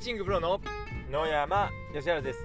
[0.00, 0.58] ーチングプロの
[1.10, 2.38] 野山義晴です。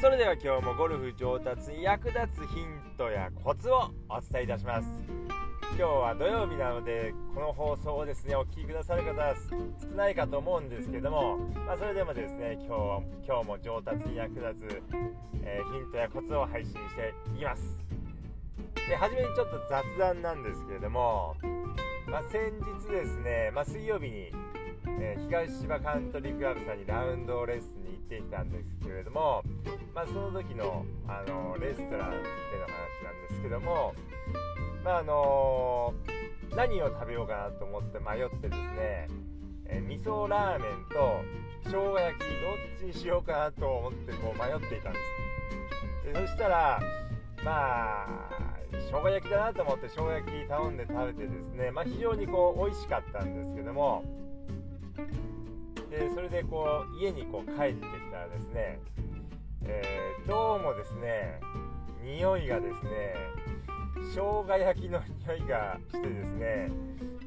[0.00, 4.86] それでは今日もゴルフ上達に役立つヒントやコツをお伝えいたします。
[5.76, 9.34] 今日は土曜日なのでこの放送をですねお聴きくださる方は
[9.80, 14.82] 少ないかと思うんですけども、まあ、それでもですね今日今日も上達に役立つ、
[15.42, 17.76] えー、ヒントやコツを配信していきます。
[18.88, 21.34] で初めにちょっと雑談なんですけれども、
[22.06, 24.30] まあ、先日ですね、まあ、水曜日に
[24.98, 29.42] えー、東芝カントリークラブさんにラウンドレッスンに行ってきたんですけれども、
[29.94, 33.94] まあ、その時の、あのレストランでの話なんですけども、
[34.84, 39.08] まああのー、何を食べようかなと思って迷ってですね、
[39.66, 41.22] えー、味噌ラーメンと
[41.64, 42.30] 生姜焼きどっ
[42.80, 46.12] ちにしようかなと思ってこう迷っていたんです。
[46.12, 46.80] でそしたら
[47.44, 48.40] まあ
[48.72, 54.04] 生姜焼きだなと思って生姜焼き頼んで食べてですね、まあ、非常にこう美味しかったんですけども
[55.90, 58.78] でそれでこう家にこう帰ってきたらですね、
[59.64, 61.40] えー、どうもですね
[62.04, 63.14] 匂いがですね
[64.14, 66.70] 生姜焼きの匂いがしてですね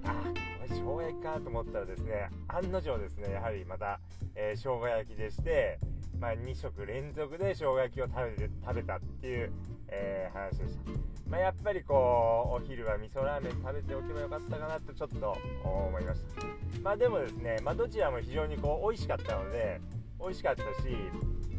[0.05, 3.99] あこれ生姜焼きかと思ったらですね案の定ですねやはりまた、
[4.35, 5.79] えー、生姜焼きでして
[6.23, 9.51] まあ、2食連続で生姜焼きを食べて食べたっていう、
[9.89, 19.81] えー、話でした、まあ、やっぱりこうお昼は味噌ラーメン食べておけばよかったかなとちょっと思いましたまあでもですね、まあ、どちらも非常にこう美味しかったので
[20.19, 20.67] 美味しかったし、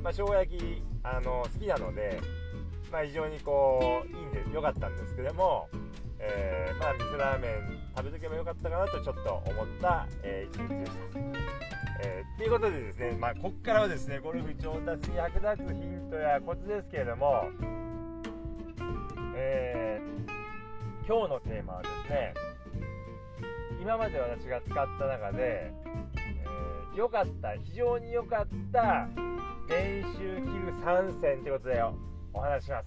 [0.03, 2.21] まあ、生姜焼きあの好きなので、
[2.93, 5.69] まあ、非常にこういいんで良かったんですけども、
[6.19, 11.55] えー、まあ味噌ラーメン食べとけばよかったかなとちょっと思った、えー、一日でした。
[12.01, 17.45] えー、っていうことでですね、まあ、ここからはですねゴルフ上達に役立つヒントやコツですけれども、
[19.37, 22.35] えー、今日のテーマはですね
[23.81, 25.73] 今まで私が使った中で
[26.97, 29.09] 良、えー、かった非常に良かった
[29.69, 31.83] 練習器具3選ということで
[32.33, 32.87] お話します、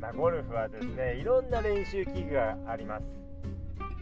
[0.00, 3.04] まあ、ゴルフはですねいろんな練習器具があります。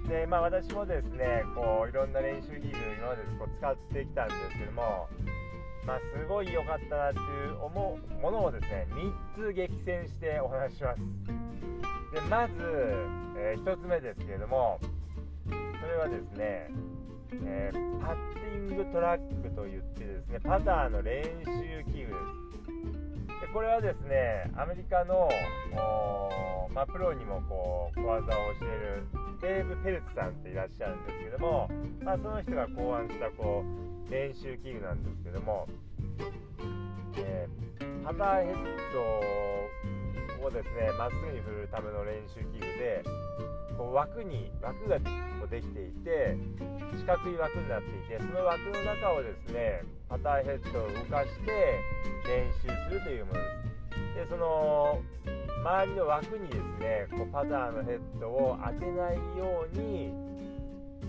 [0.09, 2.69] でまあ私もですねこういろんな練習器具
[2.99, 5.09] 今までこう使ってきたんですけども
[5.87, 8.87] まあすごい良かったなっていう思うものをですね
[9.37, 11.01] 3つ激戦してお話しします。
[12.13, 12.53] でまず、
[13.37, 14.81] えー、1つ目ですけれども
[15.47, 16.71] それはですね、
[17.45, 23.47] えー、パッティングトラックといってですねパターの練習器具です。
[23.47, 25.29] でこれはですねアメリカの
[26.77, 28.29] まあ、プロにもこう小技を
[28.61, 29.03] 教える
[29.41, 31.71] デーブ・ペルツさんっていらっしゃるんですけども、
[32.05, 35.67] まあ、その人が考案したこう練習器具なんですけども、
[37.19, 38.55] えー、パターヘッ
[38.93, 43.03] ドをですねまっすぐに振るための練習器具で
[43.77, 46.37] こう枠に枠ができていて
[46.97, 51.81] 四角い枠になっていてその枠の中をですねパターヘッドを動かして
[52.27, 53.77] 練習するというものです。
[54.17, 55.03] でその
[55.63, 60.13] 周りの枠にですねこうパターのヘッドを当てないように、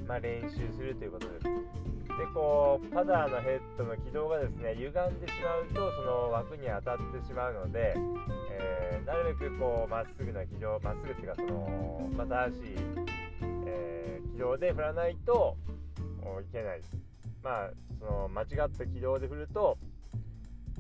[0.08, 1.97] まあ、練習するということです。
[2.18, 7.94] でこうパターのヘッドの軌道がですね歪んでしまうとその枠に当たってしまうので、
[8.52, 12.76] えー、なるべくこうまっすぐな軌道まっすぐっていうかそのまた正しい、
[13.68, 15.56] えー、軌道で振らないと
[16.42, 16.82] いけない。
[17.44, 17.70] まあ
[18.00, 19.78] その間違った軌道で振ると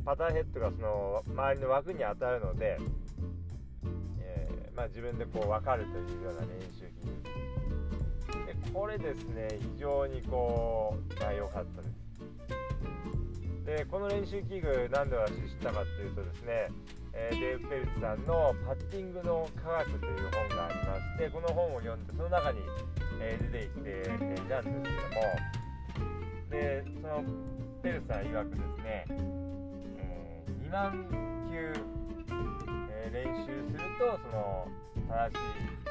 [0.04, 2.78] パターヘッドがその周りの枠に当たるので
[4.19, 7.37] えまあ、自分でこう分かるというような練習器具で
[8.77, 13.65] これですね非常にこう、まあ、かったです。
[13.65, 16.69] でこの練習器具なんで私知ったかっていうとですね、
[17.11, 22.59] えー、デーブ・ペルツさんの「パッティングの科学」という本がありましてこの本を読んでその中に、
[23.19, 25.25] えー、出てきていたんですけども
[26.51, 27.23] でその
[27.81, 29.05] ペルツさん曰くですね、
[29.97, 31.73] えー、2万球
[32.91, 34.67] え練習するとその
[35.09, 35.33] 正し
[35.83, 35.87] い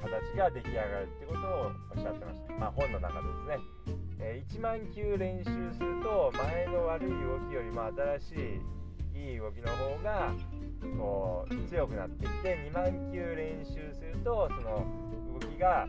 [0.00, 7.84] 形が出来上がるってことをおっしゃってました、まあ、本の中でですね、え1万球練習すると前の悪い動きよりも
[8.20, 8.80] 新しい
[9.20, 10.32] いい動きの方が
[10.96, 14.86] こう強くなっていって2万球練習するとその
[15.34, 15.86] 動きが、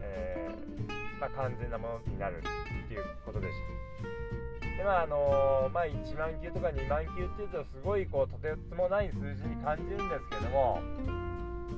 [0.00, 4.78] えー、まあ、完全なものになるっていうことでした。
[4.78, 10.80] でまああのまあ、1万球とか2万球っていうとすごいこうとてつもない数字に感じるんですけども、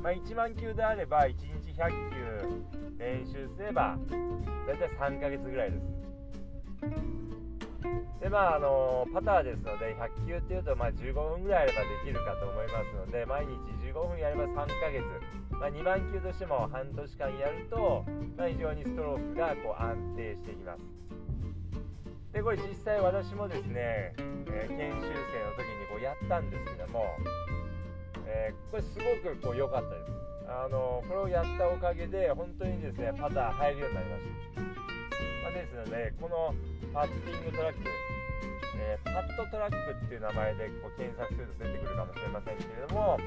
[0.06, 3.99] まあ、1万球であれば1日100球練習すれば
[4.64, 5.82] 大体3ヶ月ぐらいです。
[8.23, 13.50] でまああのパターですので100球っていうとまあ15分ぐらいあればできるかと思いますので毎日
[13.91, 15.03] 15分やれば3ヶ月、
[15.50, 18.05] まあ、2万球としても半年間やると、
[18.38, 20.82] まあ、非常にストロークがこう安定していきます。
[22.32, 24.14] でこれ実際私もですね、
[24.55, 27.02] えー、研修生の時にこうやったんですけども、
[28.25, 30.27] えー、これすごくこう良かったです。
[30.49, 34.25] あのこれをやったおかげで本当にですねパター入るようになりまし
[34.55, 36.55] た、まあ、ですのでこの
[36.95, 37.81] パッティングトラック、
[38.79, 43.19] えー、パッドトラックっていう名前でこう検索すると出てくるかもしれませんけれども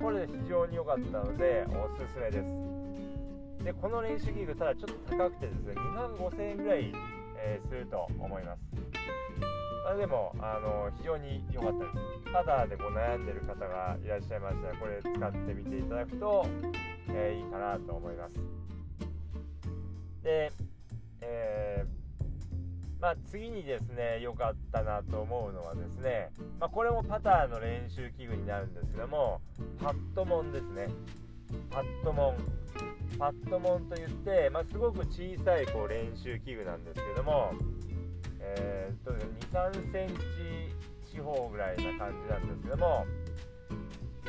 [0.00, 3.64] これ非常に良かったのでおすすめです。
[3.64, 6.92] でこの練習器具ただちょっと高くてですね2万5000円ぐらい、
[7.38, 9.55] えー、すると思います。
[9.86, 12.32] まあ、でもあの非常に良かったです。
[12.32, 16.44] 肌でこう悩んでる方がいらっしゃいましたらこれ使ってみていただくと、
[17.10, 18.34] えー、いいかなと思います。
[20.24, 20.50] で、
[21.20, 29.40] えー、まあ、次にですね良かったなと思うのはですね、まあ、これもパターの練習器具になるんですけども
[29.80, 30.88] パッドモンですね。
[31.70, 32.36] パッドモン。
[33.20, 37.52] パッドモンといって、まあ、すごく小さいこう練習器具なんですけども
[38.54, 43.06] えー、とね23センチ四方ぐらいな感じなんですけども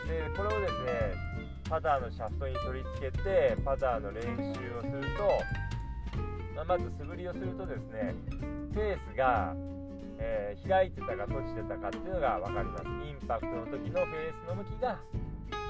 [0.07, 1.27] でこれをですね
[1.69, 4.21] パターのシャフトに取り付けてパターの練
[4.55, 5.27] 習をすると、
[6.55, 8.15] まあ、まず素振りをするとですね
[8.73, 9.53] フェースが、
[10.19, 12.83] えー、開いてたか閉じてたかっていうのが分かります。
[12.85, 14.99] インパクトの時のフェースの向きが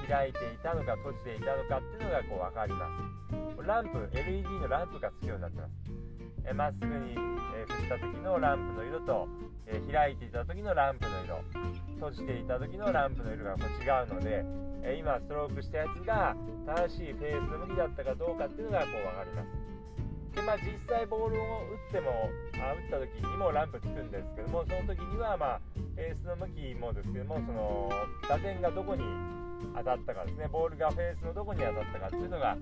[0.08, 3.66] 開いていたのか閉じていたのかっていうのがこう分かります。
[3.66, 5.87] ランプ LED のランプがつくようになってます。
[6.52, 7.14] まっすぐに、
[7.54, 9.28] え振った時のランプの色と、
[9.66, 11.40] え開いていた時のランプの色
[11.94, 14.44] 閉じていた時のランプの色がこう違うので、
[14.82, 16.36] え今ストロークしたやつが
[16.66, 19.68] 正しいフェースの向きだったかどうかっていうのがこう分かります。
[20.38, 22.30] でまあ実際ボールを打っても
[22.62, 27.90] あ打った時にもランプつくんですけどもその時にはまあフェースの向きもですけどもその
[28.28, 29.02] 打点がどこに
[29.74, 32.56] 当たったかですねボールがフェースのどこに当たったかっていうのが、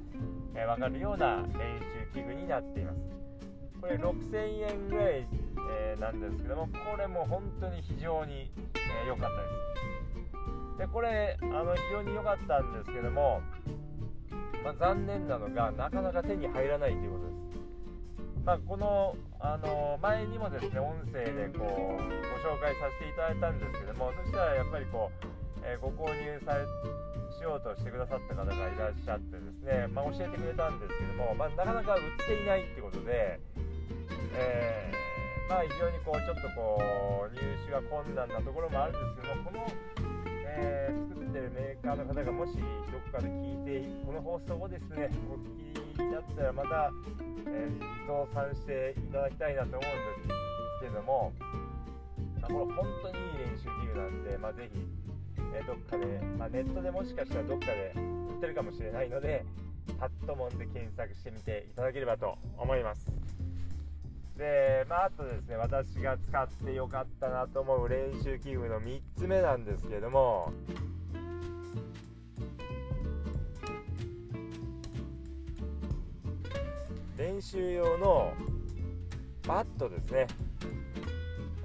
[0.54, 1.78] え分かるような練
[2.14, 2.96] 習器具になっています。
[3.86, 5.28] これ6000円ぐらい、
[5.70, 8.50] えー、なんですけどもこれも本当に非常に
[9.06, 9.46] 良、えー、かったで
[10.74, 10.78] す。
[10.78, 13.40] でこれあの非常に良かったんですけども、
[14.64, 17.36] まあ、残念なのがなかなか手に入らないということです。
[18.44, 22.02] まあ、この、あの前にもですね音声でこうご
[22.42, 25.26] 紹介させていただいたんですけどもそしたらやっぱりこう、
[25.62, 26.64] えー、ご購入され
[27.36, 33.38] しようとしてくださった方がいらっしゃってですね、まあ、教えてくれたんですけども、まあ、なかなか売っていないってことで、
[34.38, 36.76] えー、まあ、非常にこうちょっとこ
[37.24, 39.66] う入手が困難なところもあるんですけどもこの、
[40.44, 42.60] えー、作ってるメーカーの方がもしど
[43.12, 46.92] こかで聞いてこの放送をですねお聞きになったらまた、
[47.48, 51.32] えー、増産していただきたいなと思うんですけども、
[52.42, 54.78] まあ、これ本当にいい練習器具なんで、まあ、ぜひ、
[55.56, 56.04] えどっかで、
[56.36, 59.46] まあ、ネットでもしかしたらどっかで売ってるかもしれないので
[59.98, 63.35] パッとモンで検索してみていただければと思います。
[64.36, 70.52] で、まあ、あとですね、私が使ってよかったなと思う練習器具の3つ目なんですけども、
[77.16, 78.32] 練習用の
[79.48, 80.26] バットですね。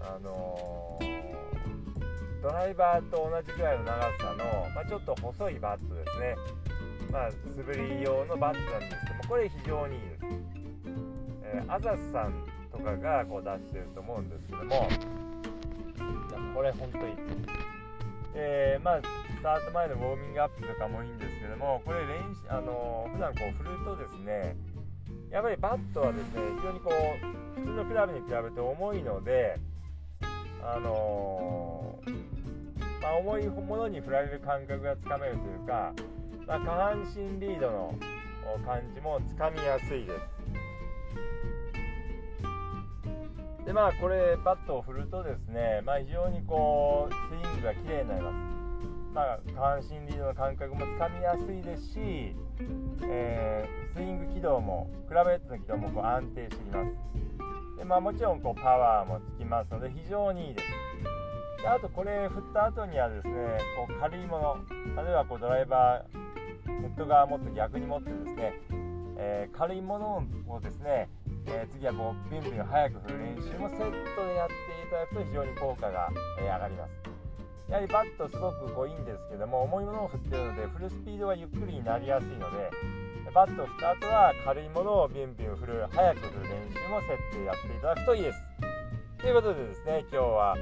[0.03, 6.35] あのー、ドライバーと同じぐらいの長さの、まあ、ちょっと細いバットですね。
[7.12, 10.25] まあ、素振り用のバットなんですけども、これ非常にいいです。
[11.44, 14.87] えー、アザスさんとかがこう出してると思うんですけども。
[16.54, 17.16] これ本当に
[18.33, 24.56] えー、まあスタート前のウォーミングアップとかもいいんですけどもこれ練習あのー、普段こう振るとですね
[25.31, 26.92] やっぱりバットはですね非常にこ
[27.57, 29.57] う普通のクラブに比べて重いので
[30.63, 35.94] あのー、まあ、重いものに振られる感覚がつかめるというか、
[36.47, 37.95] まあ、下半身リードの
[38.66, 40.41] 感じもつかみやすいです
[43.65, 48.51] でまあこれバットを振るとですね、まあ、非常にこうスイングが綺麗になります。
[49.13, 52.33] まあ、下半身リードの感覚もつかみやすいですし、
[53.03, 60.68] えー、スイング軌道もクラブヘッドの軌道もこう安定してきますで、まあ、もちろんこうパワーもつきますので非常にいいです
[61.61, 63.33] であとこれ振った後にはですね
[63.75, 68.53] こう軽いもの例えばこうドライバーヘッド側もっと逆に持ってですね、
[69.18, 71.09] えー、軽いものをですね
[71.48, 73.80] えー、次はこうビンビン早く振る練習もセッ
[74.16, 77.12] トでやっていただくと非常に効果が、えー、上がります。
[77.71, 82.69] やはりバットすごくこういいんですけども重いものを振ってるので振るスピードがゆっくりになりやすいので
[83.33, 88.40] バットを振った後は軽いものをビンビン振る早く振る練習もセットでやっていただくといいです。
[89.19, 90.56] ということでですね今日は、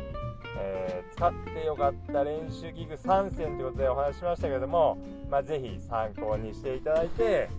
[0.60, 5.00] えー、使ってよかった練習器具3選ということでお話ししましたけども、
[5.32, 7.50] まあ、ぜひ参考にしていただいて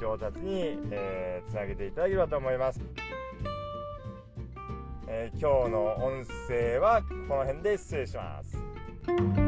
[0.00, 2.80] 上達に、えー、つなげていただければと思います、
[5.08, 9.43] えー、今日の音声はこの辺で失礼します。